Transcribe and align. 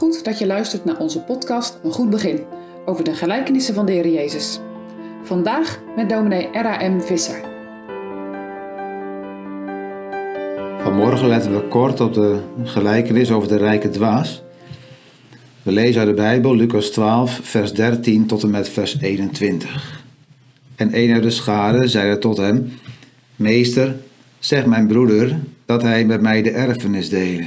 Goed 0.00 0.24
dat 0.24 0.38
je 0.38 0.46
luistert 0.46 0.84
naar 0.84 0.98
onze 0.98 1.20
podcast 1.20 1.78
Een 1.82 1.92
Goed 1.92 2.10
Begin 2.10 2.40
over 2.84 3.04
de 3.04 3.14
gelijkenissen 3.14 3.74
van 3.74 3.86
de 3.86 3.92
Heer 3.92 4.08
Jezus. 4.08 4.60
Vandaag 5.22 5.80
met 5.96 6.08
dominee 6.08 6.48
R.A.M. 6.52 7.00
Visser. 7.00 7.40
Vanmorgen 10.82 11.28
letten 11.28 11.54
we 11.54 11.68
kort 11.68 12.00
op 12.00 12.14
de 12.14 12.40
gelijkenis 12.64 13.30
over 13.30 13.48
de 13.48 13.56
rijke 13.56 13.90
dwaas. 13.90 14.42
We 15.62 15.72
lezen 15.72 16.00
uit 16.00 16.10
de 16.10 16.22
Bijbel 16.22 16.56
Lucas 16.56 16.88
12, 16.88 17.40
vers 17.42 17.72
13 17.72 18.26
tot 18.26 18.42
en 18.42 18.50
met 18.50 18.68
vers 18.68 19.00
21. 19.00 20.04
En 20.76 20.88
een 20.92 21.12
uit 21.12 21.22
de 21.22 21.30
schade 21.30 21.88
zeide 21.88 22.18
tot 22.18 22.36
hem: 22.36 22.72
Meester, 23.36 23.96
zeg 24.38 24.66
mijn 24.66 24.86
broeder 24.86 25.38
dat 25.64 25.82
hij 25.82 26.04
met 26.04 26.20
mij 26.20 26.42
de 26.42 26.50
erfenis 26.50 27.08
dele. 27.08 27.46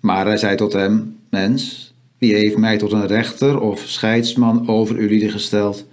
Maar 0.00 0.26
hij 0.26 0.36
zei 0.36 0.56
tot 0.56 0.72
hem: 0.72 1.18
Mens, 1.30 1.92
wie 2.18 2.34
heeft 2.34 2.56
mij 2.56 2.78
tot 2.78 2.92
een 2.92 3.06
rechter 3.06 3.60
of 3.60 3.82
scheidsman 3.86 4.68
over 4.68 4.98
u 4.98 5.30
gesteld? 5.30 5.86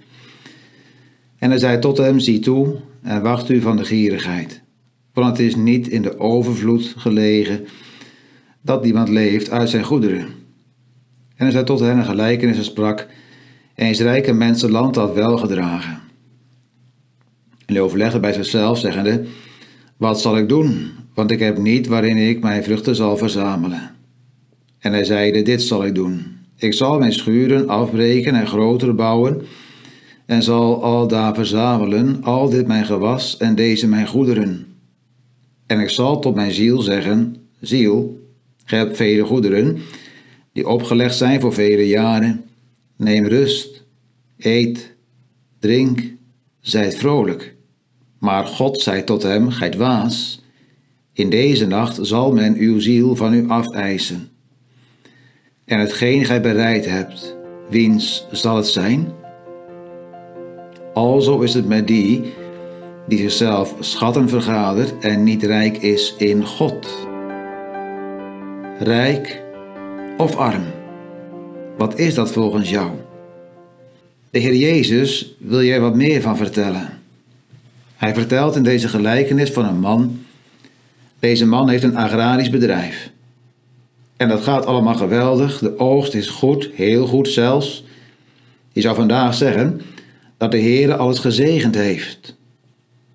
En 1.38 1.50
hij 1.50 1.58
zei 1.58 1.78
tot 1.78 1.98
hem: 1.98 2.18
Zie 2.18 2.38
toe 2.38 2.76
en 3.02 3.22
wacht 3.22 3.48
u 3.48 3.60
van 3.60 3.76
de 3.76 3.84
gierigheid. 3.84 4.60
Want 5.12 5.36
het 5.36 5.46
is 5.46 5.56
niet 5.56 5.88
in 5.88 6.02
de 6.02 6.18
overvloed 6.18 6.94
gelegen 6.96 7.66
dat 8.60 8.84
iemand 8.84 9.08
leeft 9.08 9.50
uit 9.50 9.70
zijn 9.70 9.84
goederen. 9.84 10.20
En 11.34 11.44
hij 11.44 11.50
zei 11.50 11.64
tot 11.64 11.80
hen 11.80 11.98
een 11.98 12.04
gelijkenis 12.04 12.56
en 12.56 12.64
sprak: 12.64 13.06
Eens 13.74 14.00
rijke 14.00 14.32
mensen 14.32 14.70
land 14.70 14.96
had 14.96 15.14
wel 15.14 15.38
gedragen. 15.38 16.00
En 17.66 17.74
hij 17.74 17.80
overlegde 17.80 18.20
bij 18.20 18.32
zichzelf, 18.32 18.78
zeggende: 18.78 19.24
Wat 19.96 20.20
zal 20.20 20.36
ik 20.36 20.48
doen? 20.48 20.90
Want 21.14 21.30
ik 21.30 21.38
heb 21.38 21.58
niet 21.58 21.86
waarin 21.86 22.16
ik 22.16 22.40
mijn 22.40 22.62
vruchten 22.64 22.94
zal 22.96 23.16
verzamelen. 23.16 23.96
En 24.78 24.92
hij 24.92 25.04
zeide: 25.04 25.42
Dit 25.42 25.62
zal 25.62 25.84
ik 25.84 25.94
doen. 25.94 26.36
Ik 26.56 26.72
zal 26.72 26.98
mijn 26.98 27.12
schuren 27.12 27.68
afbreken 27.68 28.34
en 28.34 28.46
grotere 28.46 28.92
bouwen, 28.92 29.42
en 30.26 30.42
zal 30.42 30.82
al 30.82 31.08
daar 31.08 31.34
verzamelen, 31.34 32.22
al 32.22 32.48
dit 32.48 32.66
mijn 32.66 32.84
gewas 32.84 33.36
en 33.36 33.54
deze 33.54 33.88
mijn 33.88 34.06
goederen. 34.06 34.66
En 35.66 35.80
ik 35.80 35.88
zal 35.88 36.20
tot 36.20 36.34
mijn 36.34 36.52
ziel 36.52 36.80
zeggen: 36.80 37.36
Ziel, 37.60 38.20
ge 38.64 38.74
hebt 38.74 38.96
vele 38.96 39.24
goederen, 39.24 39.78
die 40.52 40.68
opgelegd 40.68 41.16
zijn 41.16 41.40
voor 41.40 41.52
vele 41.52 41.88
jaren. 41.88 42.44
Neem 42.96 43.26
rust, 43.26 43.84
eet, 44.38 44.94
drink, 45.58 46.00
zijt 46.60 46.94
vrolijk. 46.94 47.54
Maar 48.18 48.46
God 48.46 48.80
zei 48.80 49.04
tot 49.04 49.22
hem: 49.22 49.50
Gij 49.50 49.72
waas, 49.76 50.42
in 51.12 51.30
deze 51.30 51.66
nacht 51.66 51.98
zal 52.00 52.32
men 52.32 52.56
uw 52.56 52.80
ziel 52.80 53.16
van 53.16 53.34
u 53.34 53.48
afeisen. 53.48 54.28
En 55.68 55.78
hetgeen 55.78 56.24
gij 56.24 56.40
bereid 56.40 56.86
hebt, 56.86 57.36
wiens 57.68 58.26
zal 58.30 58.56
het 58.56 58.66
zijn? 58.66 59.12
Alzo 60.94 61.40
is 61.40 61.54
het 61.54 61.68
met 61.68 61.86
die 61.86 62.32
die 63.08 63.18
zichzelf 63.18 63.74
schatten 63.80 64.28
vergadert 64.28 65.04
en 65.04 65.22
niet 65.22 65.42
rijk 65.42 65.76
is 65.76 66.14
in 66.18 66.46
God. 66.46 67.06
Rijk 68.78 69.42
of 70.16 70.36
arm? 70.36 70.64
Wat 71.76 71.98
is 71.98 72.14
dat 72.14 72.32
volgens 72.32 72.70
jou? 72.70 72.90
De 74.30 74.38
Heer 74.38 74.54
Jezus 74.54 75.34
wil 75.38 75.62
jij 75.62 75.80
wat 75.80 75.94
meer 75.94 76.20
van 76.20 76.36
vertellen. 76.36 76.88
Hij 77.96 78.14
vertelt 78.14 78.56
in 78.56 78.62
deze 78.62 78.88
gelijkenis 78.88 79.50
van 79.50 79.64
een 79.64 79.80
man. 79.80 80.20
Deze 81.18 81.46
man 81.46 81.68
heeft 81.68 81.82
een 81.82 81.96
agrarisch 81.96 82.50
bedrijf. 82.50 83.10
En 84.18 84.28
dat 84.28 84.42
gaat 84.42 84.66
allemaal 84.66 84.94
geweldig. 84.94 85.58
De 85.58 85.78
oogst 85.78 86.14
is 86.14 86.28
goed, 86.28 86.70
heel 86.74 87.06
goed 87.06 87.28
zelfs. 87.28 87.84
Je 88.72 88.80
zou 88.80 88.94
vandaag 88.94 89.34
zeggen 89.34 89.80
dat 90.36 90.50
de 90.50 90.58
Heer 90.58 90.94
alles 90.94 91.18
gezegend 91.18 91.74
heeft. 91.74 92.36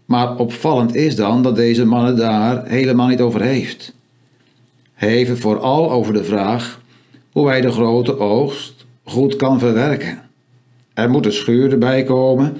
Maar 0.06 0.38
opvallend 0.38 0.96
is 0.96 1.16
dan 1.16 1.44
dat 1.44 1.56
deze 1.56 1.86
man 1.86 2.06
het 2.06 2.18
daar 2.18 2.68
helemaal 2.68 3.08
niet 3.08 3.22
over 3.22 3.42
heeft. 3.42 3.94
Hij 4.94 5.10
heeft 5.10 5.30
het 5.30 5.40
vooral 5.40 5.92
over 5.92 6.14
de 6.14 6.24
vraag 6.24 6.82
hoe 7.32 7.48
hij 7.48 7.62
de 7.62 7.72
grote 7.72 8.18
oogst 8.20 8.86
goed 9.04 9.36
kan 9.36 9.60
verwerken. 9.60 10.22
Er 10.94 11.10
moet 11.10 11.26
een 11.26 11.34
schuur 11.34 11.72
erbij 11.72 12.04
komen, 12.04 12.58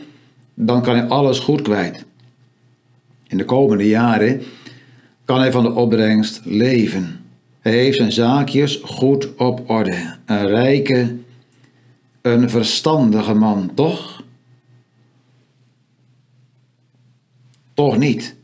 dan 0.54 0.82
kan 0.82 0.96
hij 0.96 1.08
alles 1.08 1.40
goed 1.40 1.62
kwijt. 1.62 2.06
In 3.28 3.38
de 3.38 3.46
komende 3.46 3.88
jaren 3.88 4.42
kan 5.26 5.40
hij 5.40 5.52
van 5.52 5.64
de 5.64 5.74
opbrengst 5.74 6.42
leven. 6.44 7.23
Hij 7.64 7.74
heeft 7.74 7.98
zijn 7.98 8.12
zaakjes 8.12 8.80
goed 8.84 9.36
op 9.36 9.70
orde. 9.70 10.16
Een 10.26 10.48
rijke, 10.48 11.16
een 12.22 12.50
verstandige 12.50 13.34
man, 13.34 13.72
toch? 13.74 14.24
Toch 17.74 17.98
niet. 17.98 18.36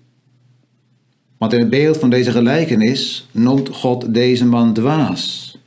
Want 1.37 1.53
in 1.53 1.59
het 1.59 1.69
beeld 1.69 1.97
van 1.97 2.09
deze 2.09 2.31
gelijkenis 2.31 3.27
noemt 3.31 3.69
God 3.69 4.13
deze 4.13 4.45
man 4.45 4.73
dwaas. 4.73 5.57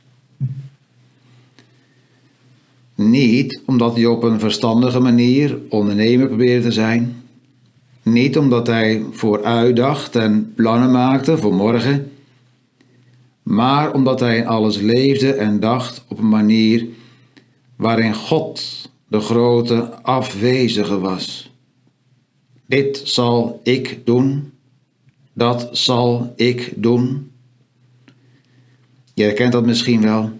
Niet 2.95 3.61
omdat 3.65 3.95
hij 3.95 4.05
op 4.05 4.23
een 4.23 4.39
verstandige 4.39 4.99
manier 4.99 5.59
ondernemer 5.69 6.27
probeerde 6.27 6.63
te 6.63 6.71
zijn. 6.71 7.23
Niet 8.03 8.37
omdat 8.37 8.67
hij 8.67 9.03
vooruitdacht 9.11 10.15
en 10.15 10.53
plannen 10.55 10.91
maakte 10.91 11.37
voor 11.37 11.53
morgen 11.53 12.11
maar 13.43 13.93
omdat 13.93 14.19
hij 14.19 14.37
in 14.37 14.47
alles 14.47 14.77
leefde 14.77 15.33
en 15.33 15.59
dacht 15.59 16.03
op 16.07 16.17
een 16.17 16.29
manier 16.29 16.87
waarin 17.75 18.13
God 18.13 18.89
de 19.07 19.19
grote 19.19 20.01
afwezige 20.01 20.99
was. 20.99 21.51
Dit 22.65 23.01
zal 23.03 23.59
ik 23.63 23.99
doen, 24.05 24.51
dat 25.33 25.69
zal 25.71 26.33
ik 26.35 26.73
doen. 26.75 27.31
Je 29.13 29.23
herkent 29.23 29.51
dat 29.51 29.65
misschien 29.65 30.01
wel. 30.01 30.31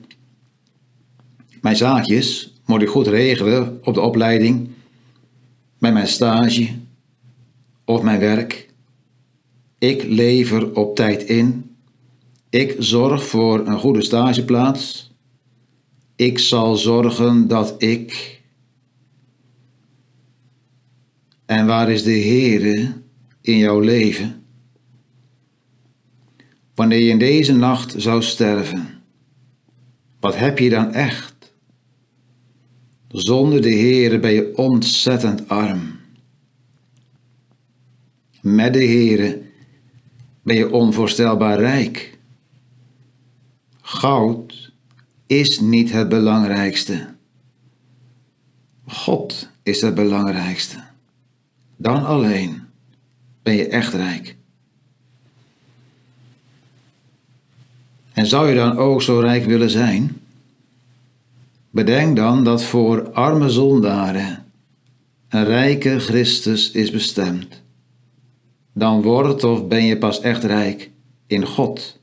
Mijn 1.62 1.76
zaakjes 1.76 2.54
moet 2.66 2.82
ik 2.82 2.90
goed 2.90 3.08
regelen 3.08 3.80
op 3.84 3.94
de 3.94 4.02
opleiding, 4.02 4.70
met 5.78 5.94
mijn 5.94 6.08
stage 6.08 6.70
of 7.86 8.02
mijn 8.02 8.20
werk. 8.20 8.70
Ik 9.78 10.04
lever 10.04 10.76
op 10.76 10.96
tijd 10.96 11.24
in 11.24 11.73
ik 12.54 12.76
zorg 12.80 13.26
voor 13.26 13.68
een 13.68 13.80
goede 13.80 14.02
stageplaats. 14.02 15.12
Ik 16.16 16.40
zal 16.40 16.76
zorgen 16.76 17.48
dat 17.48 17.76
ik. 17.82 18.42
En 21.46 21.66
waar 21.66 21.92
is 21.92 22.04
de 22.04 22.12
Heere 22.12 22.94
in 23.42 23.58
jouw 23.58 23.80
leven? 23.80 24.46
Wanneer 26.76 27.00
je 27.00 27.10
in 27.10 27.20
deze 27.20 27.54
nacht 27.54 27.94
zou 27.98 28.22
sterven, 28.24 29.02
wat 30.20 30.36
heb 30.36 30.60
je 30.60 30.70
dan 30.70 30.94
echt? 30.94 31.54
Zonder 33.08 33.62
de 33.62 33.74
Heere 33.74 34.20
ben 34.20 34.34
je 34.34 34.58
ontzettend 34.58 35.50
arm. 35.50 36.00
Met 38.42 38.74
de 38.74 38.86
Heere 38.86 39.42
ben 40.44 40.56
je 40.56 40.72
onvoorstelbaar 40.72 41.60
rijk. 41.60 42.13
Goud 43.94 44.72
is 45.26 45.60
niet 45.60 45.92
het 45.92 46.10
belangrijkste. 46.10 47.08
God 48.88 49.50
is 49.64 49.82
het 49.82 49.96
belangrijkste. 49.96 50.84
Dan 51.76 52.06
alleen 52.06 52.62
ben 53.44 53.54
je 53.54 53.68
echt 53.68 53.94
rijk. 53.94 54.36
En 58.14 58.26
zou 58.26 58.50
je 58.50 58.56
dan 58.56 58.78
ook 58.78 59.02
zo 59.02 59.20
rijk 59.20 59.46
willen 59.46 59.70
zijn? 59.70 60.22
Bedenk 61.70 62.16
dan 62.16 62.44
dat 62.44 62.64
voor 62.64 63.12
arme 63.12 63.50
zondaren 63.50 64.46
een 65.30 65.46
rijke 65.46 66.00
Christus 66.00 66.72
is 66.72 66.92
bestemd. 66.92 67.62
Dan 68.74 69.02
wordt 69.02 69.44
of 69.44 69.68
ben 69.68 69.84
je 69.84 69.98
pas 69.98 70.22
echt 70.22 70.44
rijk 70.44 70.92
in 71.28 71.46
God 71.46 72.02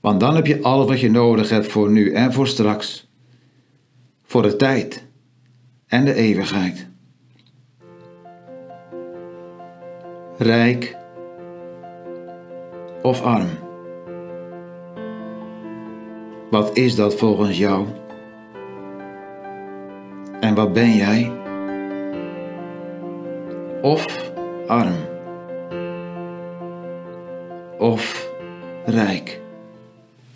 want 0.00 0.20
dan 0.20 0.34
heb 0.34 0.46
je 0.46 0.62
alles 0.62 0.86
wat 0.86 1.00
je 1.00 1.10
nodig 1.10 1.50
hebt 1.50 1.66
voor 1.66 1.90
nu 1.90 2.12
en 2.12 2.32
voor 2.32 2.46
straks. 2.46 3.08
Voor 4.22 4.42
de 4.42 4.56
tijd 4.56 5.06
en 5.86 6.04
de 6.04 6.14
eeuwigheid. 6.14 6.88
Rijk 10.38 10.96
of 13.02 13.22
arm? 13.22 13.48
Wat 16.50 16.76
is 16.76 16.94
dat 16.94 17.14
volgens 17.14 17.58
jou? 17.58 17.86
En 20.40 20.54
wat 20.54 20.72
ben 20.72 20.96
jij? 20.96 21.32
Of 23.82 24.32
arm? 24.66 24.94
Of 27.78 28.30
rijk? 28.84 29.40